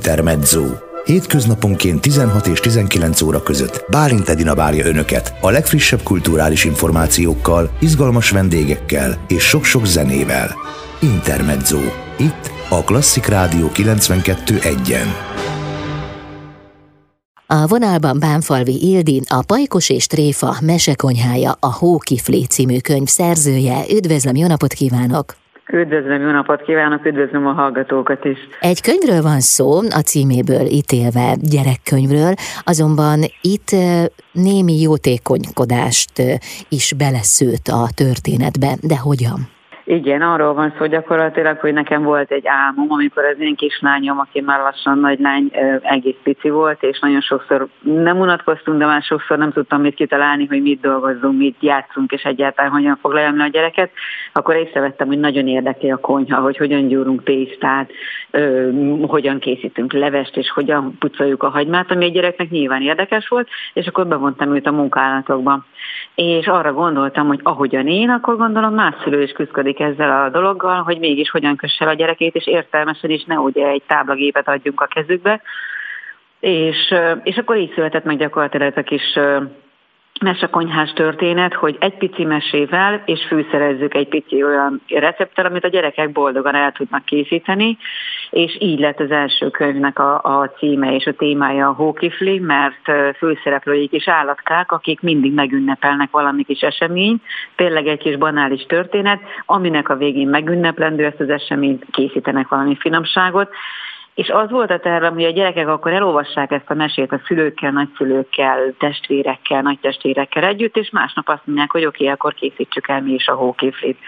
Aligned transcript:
Intermezzo. 0.00 0.64
Hétköznaponként 1.04 2.00
16 2.00 2.46
és 2.46 2.60
19 2.60 3.20
óra 3.20 3.42
között 3.42 3.84
Bálint 3.90 4.28
Edina 4.28 4.54
várja 4.54 4.86
Önöket 4.86 5.34
a 5.40 5.50
legfrissebb 5.50 6.02
kulturális 6.02 6.64
információkkal, 6.64 7.70
izgalmas 7.80 8.30
vendégekkel 8.30 9.24
és 9.28 9.42
sok-sok 9.42 9.86
zenével. 9.86 10.54
Intermezzo. 11.00 11.78
Itt 12.18 12.50
a 12.68 12.84
Klasszik 12.84 13.26
Rádió 13.26 13.70
92.1-en. 13.74 15.06
A 17.46 17.66
vonalban 17.66 18.18
Bánfalvi 18.18 18.88
Ildi, 18.90 19.22
a 19.28 19.42
Pajkos 19.46 19.90
és 19.90 20.06
Tréfa 20.06 20.56
mesekonyhája, 20.60 21.56
a 21.60 21.72
Hókiflé 21.72 22.42
című 22.42 22.78
könyv 22.78 23.08
szerzője. 23.08 23.84
Üdvözlöm, 23.90 24.36
jó 24.36 24.46
napot 24.46 24.72
kívánok! 24.72 25.34
Üdvözlöm, 25.72 26.20
jó 26.20 26.30
napot 26.30 26.62
kívánok, 26.62 27.06
üdvözlöm 27.06 27.46
a 27.46 27.52
hallgatókat 27.52 28.24
is. 28.24 28.38
Egy 28.60 28.80
könyvről 28.80 29.22
van 29.22 29.40
szó, 29.40 29.78
a 29.78 30.00
címéből 30.04 30.66
ítélve 30.66 31.36
gyerekkönyvről, 31.40 32.34
azonban 32.64 33.20
itt 33.40 33.70
némi 34.32 34.80
jótékonykodást 34.80 36.22
is 36.68 36.92
beleszőtt 36.92 37.66
a 37.68 37.88
történetbe, 37.94 38.76
de 38.80 38.98
hogyan? 38.98 39.59
Igen, 39.90 40.22
arról 40.22 40.54
van 40.54 40.74
szó 40.78 40.86
gyakorlatilag, 40.86 41.58
hogy 41.58 41.72
nekem 41.72 42.02
volt 42.02 42.30
egy 42.30 42.46
álmom, 42.46 42.86
amikor 42.90 43.24
az 43.24 43.40
én 43.40 43.54
kislányom, 43.54 44.18
aki 44.18 44.40
már 44.40 44.60
lassan 44.60 44.98
nagy 44.98 45.20
lány, 45.20 45.50
egész 45.82 46.16
pici 46.22 46.50
volt, 46.50 46.82
és 46.82 46.98
nagyon 47.00 47.20
sokszor 47.20 47.68
nem 47.80 48.20
unatkoztunk, 48.20 48.78
de 48.78 48.86
már 48.86 49.02
sokszor 49.02 49.38
nem 49.38 49.52
tudtam 49.52 49.80
mit 49.80 49.94
kitalálni, 49.94 50.46
hogy 50.46 50.62
mit 50.62 50.80
dolgozzunk, 50.80 51.38
mit 51.38 51.56
játszunk, 51.60 52.12
és 52.12 52.22
egyáltalán 52.22 52.70
hogyan 52.70 52.98
foglaljam 53.00 53.36
le 53.36 53.44
a 53.44 53.48
gyereket, 53.48 53.90
akkor 54.32 54.54
észrevettem, 54.54 55.06
hogy 55.06 55.18
nagyon 55.18 55.48
érdekli 55.48 55.90
a 55.90 55.96
konyha, 55.96 56.40
hogy 56.40 56.56
hogyan 56.56 56.88
gyúrunk 56.88 57.22
tésztát, 57.22 57.90
hogyan 59.06 59.38
készítünk 59.38 59.92
levest, 59.92 60.36
és 60.36 60.50
hogyan 60.50 60.96
pucoljuk 60.98 61.42
a 61.42 61.48
hagymát, 61.48 61.90
ami 61.90 62.04
egy 62.04 62.12
gyereknek 62.12 62.50
nyilván 62.50 62.82
érdekes 62.82 63.28
volt, 63.28 63.48
és 63.72 63.86
akkor 63.86 64.06
bevontam 64.06 64.54
őt 64.54 64.66
a 64.66 64.72
munkálatokba. 64.72 65.64
És 66.14 66.46
arra 66.46 66.72
gondoltam, 66.72 67.26
hogy 67.26 67.40
ahogyan 67.42 67.86
én, 67.86 68.10
akkor 68.10 68.36
gondolom 68.36 68.74
más 68.74 68.94
szülő 69.02 69.22
is 69.22 69.32
küzdik 69.32 69.79
ezzel 69.80 70.24
a 70.24 70.28
dologgal, 70.28 70.82
hogy 70.82 70.98
mégis 70.98 71.30
hogyan 71.30 71.56
kössel 71.56 71.88
a 71.88 71.94
gyerekét, 71.94 72.34
és 72.34 72.46
értelmesen 72.46 73.10
is 73.10 73.24
ne 73.24 73.38
ugye 73.38 73.66
egy 73.66 73.82
táblagépet 73.86 74.48
adjunk 74.48 74.80
a 74.80 74.86
kezükbe. 74.86 75.42
És, 76.40 76.94
és 77.22 77.36
akkor 77.36 77.56
így 77.56 77.72
született 77.74 78.04
meg 78.04 78.18
gyakorlatilag 78.18 78.76
a 78.76 78.82
kis 78.82 79.18
mesekonyhás 80.20 80.92
történet, 80.92 81.54
hogy 81.54 81.76
egy 81.80 81.96
pici 81.96 82.24
mesével, 82.24 83.02
és 83.04 83.26
fűszerezzük 83.28 83.94
egy 83.94 84.08
pici 84.08 84.44
olyan 84.44 84.80
recepttel, 84.88 85.46
amit 85.46 85.64
a 85.64 85.68
gyerekek 85.68 86.12
boldogan 86.12 86.54
el 86.54 86.72
tudnak 86.72 87.04
készíteni, 87.04 87.78
és 88.30 88.56
így 88.60 88.78
lett 88.78 89.00
az 89.00 89.10
első 89.10 89.50
könyvnek 89.50 89.98
a, 89.98 90.20
a 90.22 90.50
címe 90.58 90.94
és 90.94 91.06
a 91.06 91.12
témája 91.12 91.68
a 91.68 91.72
hókifli, 91.72 92.38
mert 92.38 93.16
főszereplőik 93.16 93.92
is 93.92 94.08
állatkák, 94.08 94.72
akik 94.72 95.00
mindig 95.00 95.32
megünnepelnek 95.32 96.10
valami 96.10 96.44
kis 96.44 96.60
esemény, 96.60 97.20
tényleg 97.56 97.86
egy 97.86 97.98
kis 97.98 98.16
banális 98.16 98.66
történet, 98.66 99.20
aminek 99.46 99.88
a 99.88 99.96
végén 99.96 100.28
megünneplendő 100.28 101.04
ezt 101.04 101.20
az 101.20 101.28
eseményt, 101.28 101.84
készítenek 101.90 102.48
valami 102.48 102.76
finomságot, 102.76 103.48
és 104.20 104.28
az 104.28 104.50
volt 104.50 104.70
a 104.70 104.78
tervem, 104.78 105.14
hogy 105.14 105.24
a 105.24 105.30
gyerekek 105.30 105.68
akkor 105.68 105.92
elolvassák 105.92 106.50
ezt 106.50 106.70
a 106.70 106.74
mesét 106.74 107.12
a 107.12 107.20
szülőkkel, 107.26 107.70
nagyszülőkkel, 107.70 108.74
testvérekkel, 108.78 109.62
nagytestvérekkel 109.62 110.44
együtt, 110.44 110.76
és 110.76 110.90
másnap 110.90 111.28
azt 111.28 111.42
mondják, 111.44 111.70
hogy 111.70 111.84
oké, 111.84 112.02
okay, 112.02 112.14
akkor 112.14 112.34
készítsük 112.34 112.88
el 112.88 113.00
mi 113.00 113.12
is 113.12 113.26
a 113.26 113.34
hóképlit. 113.34 113.98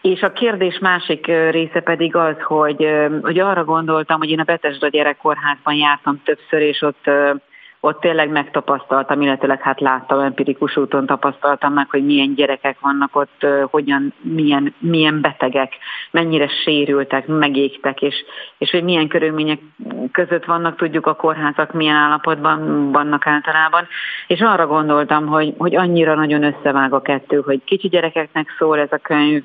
És 0.00 0.22
a 0.22 0.32
kérdés 0.32 0.78
másik 0.78 1.26
része 1.26 1.80
pedig 1.80 2.16
az, 2.16 2.40
hogy, 2.42 2.88
hogy 3.22 3.38
arra 3.38 3.64
gondoltam, 3.64 4.18
hogy 4.18 4.30
én 4.30 4.40
a 4.40 4.44
Betesda 4.44 4.88
gyerekkórházban 4.88 5.74
jártam 5.74 6.20
többször, 6.24 6.60
és 6.60 6.82
ott 6.82 7.10
ott 7.80 8.00
tényleg 8.00 8.30
megtapasztaltam, 8.30 9.20
illetőleg 9.20 9.60
hát 9.60 9.80
láttam, 9.80 10.18
empirikus 10.18 10.76
úton 10.76 11.06
tapasztaltam 11.06 11.72
meg, 11.72 11.90
hogy 11.90 12.04
milyen 12.04 12.34
gyerekek 12.34 12.80
vannak 12.80 13.16
ott, 13.16 13.46
hogyan, 13.70 14.14
milyen, 14.20 14.74
milyen 14.78 15.20
betegek, 15.20 15.72
mennyire 16.10 16.48
sérültek, 16.48 17.26
megégtek, 17.26 18.02
és, 18.02 18.14
és 18.58 18.70
hogy 18.70 18.84
milyen 18.84 19.08
körülmények 19.08 19.58
között 20.12 20.44
vannak, 20.44 20.76
tudjuk 20.76 21.06
a 21.06 21.14
kórházak 21.14 21.72
milyen 21.72 21.96
állapotban 21.96 22.90
vannak 22.92 23.26
általában, 23.26 23.86
és 24.26 24.40
arra 24.40 24.66
gondoltam, 24.66 25.26
hogy, 25.26 25.54
hogy 25.58 25.76
annyira 25.76 26.14
nagyon 26.14 26.42
összevág 26.42 26.92
a 26.92 27.02
kettő, 27.02 27.42
hogy 27.44 27.64
kicsi 27.64 27.88
gyerekeknek 27.88 28.54
szól 28.58 28.78
ez 28.78 28.92
a 28.92 28.98
könyv, 28.98 29.42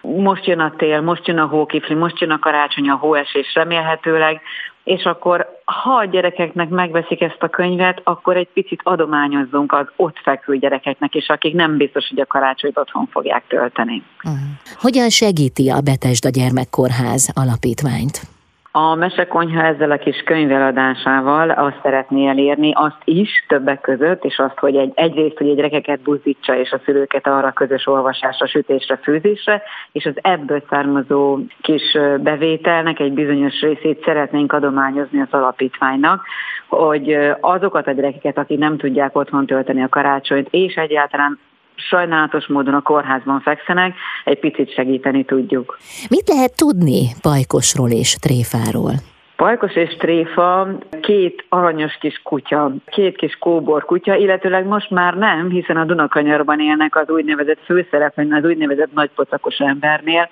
most 0.00 0.46
jön 0.46 0.60
a 0.60 0.72
tél, 0.76 1.00
most 1.00 1.26
jön 1.26 1.38
a 1.38 1.46
hókifli, 1.46 1.94
most 1.94 2.20
jön 2.20 2.30
a 2.30 2.38
karácsony, 2.38 2.88
a 2.88 2.94
hóesés 2.94 3.54
remélhetőleg, 3.54 4.40
és 4.86 5.04
akkor 5.04 5.60
ha 5.64 5.94
a 5.96 6.04
gyerekeknek 6.04 6.68
megveszik 6.68 7.20
ezt 7.20 7.42
a 7.42 7.48
könyvet, 7.48 8.00
akkor 8.04 8.36
egy 8.36 8.48
picit 8.52 8.80
adományozzunk 8.82 9.72
az 9.72 9.86
ott 9.96 10.16
fekvő 10.22 10.58
gyerekeknek, 10.58 11.14
és 11.14 11.28
akik 11.28 11.54
nem 11.54 11.76
biztos, 11.76 12.08
hogy 12.08 12.20
a 12.20 12.26
karácsonyt 12.26 12.78
otthon 12.78 13.06
fogják 13.06 13.44
tölteni. 13.48 14.02
Uh-huh. 14.24 14.40
Hogyan 14.80 15.08
segíti 15.08 15.68
a 15.70 15.80
Betesda 15.80 16.28
Gyermekkórház 16.28 17.30
alapítványt? 17.34 18.35
A 18.78 18.94
Mesekonyha 18.94 19.62
ezzel 19.62 19.90
a 19.90 19.96
kis 19.96 20.22
könyveladásával 20.24 21.50
azt 21.50 21.78
szeretné 21.82 22.28
elérni, 22.28 22.72
azt 22.74 23.00
is 23.04 23.44
többek 23.48 23.80
között, 23.80 24.24
és 24.24 24.38
azt, 24.38 24.58
hogy 24.58 24.76
egy, 24.76 24.92
egyrészt, 24.94 25.38
hogy 25.38 25.48
egy 25.48 25.56
gyerekeket 25.56 26.00
buzdítsa, 26.00 26.58
és 26.58 26.70
a 26.70 26.80
szülőket 26.84 27.26
arra 27.26 27.52
közös 27.52 27.86
olvasásra, 27.86 28.46
sütésre, 28.46 28.96
főzésre, 28.96 29.62
és 29.92 30.04
az 30.04 30.14
ebből 30.16 30.62
származó 30.68 31.38
kis 31.60 31.98
bevételnek 32.20 33.00
egy 33.00 33.12
bizonyos 33.12 33.60
részét 33.60 34.04
szeretnénk 34.04 34.52
adományozni 34.52 35.20
az 35.20 35.28
alapítványnak, 35.30 36.24
hogy 36.68 37.18
azokat 37.40 37.86
a 37.86 37.92
gyerekeket, 37.92 38.38
akik 38.38 38.58
nem 38.58 38.76
tudják 38.76 39.16
otthon 39.16 39.46
tölteni 39.46 39.82
a 39.82 39.88
karácsonyt, 39.88 40.48
és 40.50 40.74
egyáltalán 40.74 41.38
sajnálatos 41.76 42.46
módon 42.46 42.74
a 42.74 42.82
kórházban 42.82 43.40
fekszenek, 43.40 43.94
egy 44.24 44.38
picit 44.38 44.72
segíteni 44.72 45.24
tudjuk. 45.24 45.78
Mit 46.10 46.28
lehet 46.28 46.56
tudni 46.56 47.02
Pajkosról 47.22 47.90
és 47.90 48.14
Tréfáról? 48.14 48.92
Pajkos 49.36 49.76
és 49.76 49.96
Tréfa 49.96 50.68
két 51.00 51.44
aranyos 51.48 51.98
kis 52.00 52.20
kutya, 52.22 52.72
két 52.86 53.16
kis 53.16 53.36
kóbor 53.38 53.84
kutya, 53.84 54.14
illetőleg 54.14 54.66
most 54.66 54.90
már 54.90 55.14
nem, 55.14 55.50
hiszen 55.50 55.76
a 55.76 55.84
Dunakanyarban 55.84 56.60
élnek 56.60 56.96
az 56.96 57.08
úgynevezett 57.08 57.58
főszereplőn, 57.64 58.32
az 58.32 58.44
úgynevezett 58.44 58.92
nagypocakos 58.94 59.58
embernél, 59.58 60.28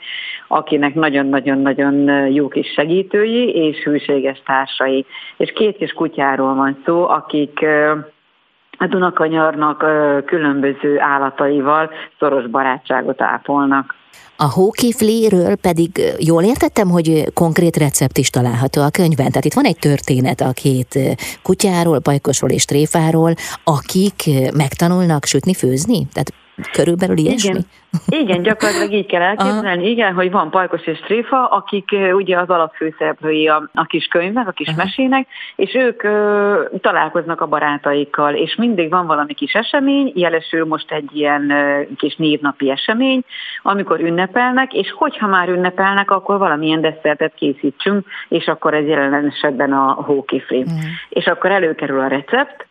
akinek 0.48 0.94
nagyon-nagyon-nagyon 0.94 2.26
jó 2.30 2.48
kis 2.48 2.72
segítői 2.72 3.48
és 3.48 3.82
hűséges 3.82 4.42
társai. 4.46 5.06
És 5.36 5.52
két 5.52 5.76
kis 5.76 5.92
kutyáról 5.92 6.54
van 6.54 6.82
szó, 6.84 7.08
akik 7.08 7.66
a 8.78 8.86
Dunakanyarnak 8.86 9.84
különböző 10.26 11.00
állataival 11.00 11.90
szoros 12.18 12.46
barátságot 12.46 13.22
ápolnak. 13.22 13.94
A 14.36 14.50
hókifléről 14.50 15.56
pedig 15.56 15.90
jól 16.18 16.42
értettem, 16.42 16.88
hogy 16.88 17.32
konkrét 17.34 17.76
recept 17.76 18.18
is 18.18 18.30
található 18.30 18.82
a 18.82 18.90
könyvben. 18.90 19.28
Tehát 19.28 19.44
itt 19.44 19.54
van 19.54 19.64
egy 19.64 19.78
történet 19.78 20.40
a 20.40 20.52
két 20.52 20.98
kutyáról, 21.42 22.00
pajkosról 22.00 22.50
és 22.50 22.64
tréfáról, 22.64 23.34
akik 23.64 24.22
megtanulnak 24.56 25.24
sütni, 25.24 25.54
főzni? 25.54 26.06
Tehát 26.12 26.32
Körülbelül 26.72 27.16
ilyesmi? 27.16 27.50
Igen, 27.50 28.20
igen 28.20 28.42
gyakorlatilag 28.42 28.92
így 28.92 29.06
kell 29.06 29.22
elképzelni. 29.22 29.82
Aha. 29.82 29.90
Igen, 29.90 30.14
hogy 30.14 30.30
van 30.30 30.50
Pajkos 30.50 30.86
és 30.86 30.98
Tréfa, 30.98 31.46
akik 31.46 31.96
ugye 32.12 32.38
az 32.38 32.48
alapfőszereplői 32.48 33.48
a, 33.48 33.70
a 33.74 33.84
kis 33.84 34.06
könyvnek, 34.06 34.48
a 34.48 34.50
kis 34.50 34.68
Aha. 34.68 34.76
mesének, 34.76 35.26
és 35.56 35.74
ők 35.74 36.02
ö, 36.02 36.62
találkoznak 36.80 37.40
a 37.40 37.46
barátaikkal, 37.46 38.34
és 38.34 38.54
mindig 38.54 38.90
van 38.90 39.06
valami 39.06 39.34
kis 39.34 39.52
esemény, 39.52 40.12
jelesül 40.14 40.64
most 40.64 40.92
egy 40.92 41.10
ilyen 41.12 41.50
ö, 41.50 41.82
kis 41.96 42.16
névnapi 42.16 42.70
esemény, 42.70 43.20
amikor 43.62 44.00
ünnepelnek, 44.00 44.72
és 44.72 44.92
hogyha 44.96 45.26
már 45.26 45.48
ünnepelnek, 45.48 46.10
akkor 46.10 46.38
valamilyen 46.38 46.80
desszertet 46.80 47.34
készítsünk, 47.34 48.06
és 48.28 48.46
akkor 48.46 48.74
ez 48.74 48.86
jelen 48.86 49.26
esetben 49.26 49.72
a 49.72 49.92
hókifli. 49.92 50.58
Uh-huh. 50.58 50.78
És 51.08 51.26
akkor 51.26 51.50
előkerül 51.50 52.00
a 52.00 52.06
recept, 52.06 52.66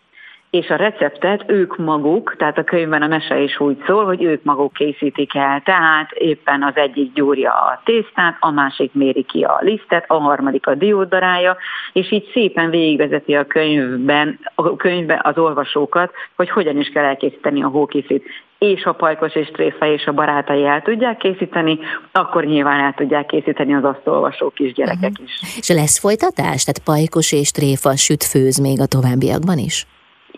és 0.54 0.70
a 0.70 0.76
receptet 0.76 1.44
ők 1.48 1.78
maguk, 1.78 2.36
tehát 2.38 2.58
a 2.58 2.64
könyvben 2.64 3.02
a 3.02 3.08
mese 3.08 3.40
is 3.40 3.60
úgy 3.60 3.84
szól, 3.88 4.06
hogy 4.06 4.24
ők 4.24 4.44
maguk 4.44 4.74
készítik 4.74 5.36
el, 5.36 5.62
tehát 5.66 6.12
éppen 6.12 6.64
az 6.64 6.76
egyik 6.76 7.14
gyúrja 7.14 7.52
a 7.52 7.82
tésztát, 7.86 8.38
a 8.40 8.52
másik 8.52 8.94
méri 8.94 9.24
ki 9.24 9.44
a 9.44 9.58
lisztet, 9.62 10.06
a 10.08 10.14
harmadik 10.14 10.68
a 10.68 10.76
diódarája, 10.76 11.58
és 11.94 12.12
így 12.12 12.30
szépen 12.34 12.70
végigvezeti 12.70 13.36
a 13.36 13.46
könyvben, 13.46 14.40
a 14.56 14.76
könyvben 14.76 15.20
az 15.24 15.38
olvasókat, 15.38 16.12
hogy 16.36 16.50
hogyan 16.50 16.78
is 16.78 16.90
kell 16.90 17.04
elkészíteni 17.04 17.64
a 17.64 17.68
hókészít 17.68 18.24
és 18.58 18.84
a 18.84 18.94
pajkos 18.94 19.36
és 19.36 19.48
tréfa 19.48 19.86
és 19.86 20.06
a 20.06 20.12
barátai 20.14 20.66
el 20.66 20.82
tudják 20.82 21.18
készíteni, 21.18 21.80
akkor 22.12 22.46
nyilván 22.46 22.80
el 22.80 22.94
tudják 22.98 23.26
készíteni 23.26 23.74
az 23.74 23.84
azt 23.84 24.08
olvasó 24.08 24.50
kisgyerekek 24.50 25.12
uh-huh. 25.12 25.26
is. 25.26 25.58
És 25.58 25.70
lesz 25.70 26.00
folytatás? 26.00 26.64
Tehát 26.64 26.84
pajkos 26.84 27.32
és 27.32 27.52
tréfa 27.52 27.96
süt 27.96 28.24
főz 28.24 28.58
még 28.58 28.80
a 28.82 28.86
továbbiakban 28.86 29.58
is? 29.58 29.86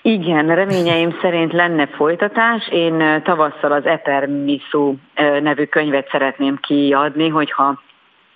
Igen, 0.08 0.56
reményeim 0.56 1.18
szerint 1.22 1.54
lenne 1.54 1.88
folytatás. 1.88 2.68
Én 2.68 3.22
tavasszal 3.24 3.72
az 3.72 3.86
Epermisu 3.86 4.96
nevű 5.42 5.66
könyvet 5.66 6.10
szeretném 6.12 6.58
kiadni, 6.62 7.30
hogyha 7.30 7.82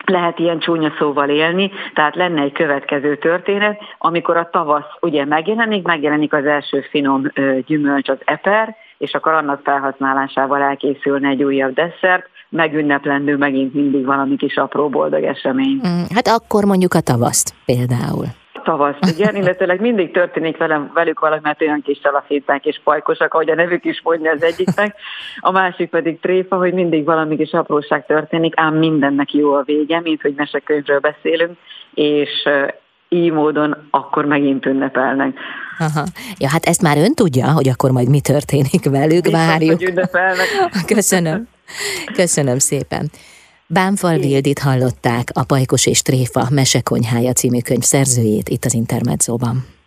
lehet 0.06 0.39
ilyen 0.39 0.60
csúnya 0.60 0.92
szóval 0.98 1.30
élni, 1.30 1.71
tehát 1.94 2.16
lenne 2.16 2.42
egy 2.42 2.51
következő 2.51 3.18
történet, 3.18 3.81
amikor 3.98 4.38
a 4.38 4.50
tavasz 4.51 4.89
ugye 5.00 5.25
megjelenik, 5.25 5.86
megjelenik 5.86 6.33
az 6.33 6.45
első 6.45 6.81
finom 6.89 7.31
gyümölcs, 7.66 8.10
az 8.10 8.19
eper, 8.25 8.75
és 8.98 9.13
akkor 9.13 9.33
annak 9.33 9.62
felhasználásával 9.63 10.62
elkészülne 10.62 11.30
egy 11.30 11.44
újabb 11.44 11.74
desszert, 11.74 12.30
megünneplendő 12.50 13.38
megint 13.38 13.74
mindig 13.74 14.06
valami 14.06 14.36
kis 14.36 14.57
apró 14.57 14.89
boldog 14.89 15.24
esemény. 15.24 15.81
Mm, 15.88 16.04
hát 16.15 16.27
akkor 16.27 16.63
mondjuk 16.63 16.94
a 16.94 17.01
tavaszt 17.01 17.54
például 17.65 18.25
tavaszt, 18.63 19.17
igen, 19.17 19.35
illetőleg 19.41 19.81
mindig 19.81 20.11
történik 20.11 20.57
velem, 20.57 20.91
velük 20.94 21.19
valami, 21.19 21.41
mert 21.44 21.61
olyan 21.61 21.81
kis 21.81 22.00
szalaféták 22.03 22.65
és 22.65 22.81
pajkosak, 22.83 23.33
ahogy 23.33 23.50
a 23.50 23.56
nevük 23.56 23.85
is 23.85 24.01
mondja 24.03 24.31
az 24.31 24.44
egyiknek, 24.44 24.95
a 25.39 25.51
másik 25.51 25.89
pedig 25.89 26.19
tréfa, 26.19 26.56
hogy 26.56 26.73
mindig 26.73 27.06
valami 27.06 27.35
kis 27.35 27.51
apróság 27.51 28.06
történik, 28.06 28.53
ám 28.56 28.75
mindennek 28.75 29.33
jó 29.33 29.53
a 29.53 29.63
vége, 29.65 30.01
mint 30.01 30.21
hogy 30.21 30.33
mesekönyvről 30.35 31.00
beszélünk, 31.00 31.57
és 31.94 32.47
így 33.09 33.31
módon 33.31 33.88
akkor 33.89 34.25
megint 34.25 34.65
ünnepelnek. 34.65 35.38
Aha. 35.79 36.03
Ja, 36.38 36.50
hát 36.50 36.65
ezt 36.65 36.81
már 36.81 36.97
ön 36.97 37.13
tudja, 37.13 37.51
hogy 37.51 37.69
akkor 37.69 37.91
majd 37.91 38.09
mi 38.09 38.21
történik 38.21 38.89
velük, 38.89 39.23
Biztos, 39.23 39.31
várjuk. 39.31 39.81
Hogy 39.81 40.85
Köszönöm. 40.95 41.47
Köszönöm 42.13 42.57
szépen. 42.57 43.09
Bámfal 43.71 44.18
Vildit 44.18 44.60
hallották, 44.60 45.30
a 45.33 45.44
Pajkos 45.44 45.86
és 45.86 46.01
Tréfa 46.01 46.48
Mesekonyhája 46.50 47.33
című 47.33 47.60
könyv 47.60 47.81
szerzőjét 47.81 48.50
itt 48.50 48.66
az 48.66 48.74
Intermedzóban. 48.74 49.78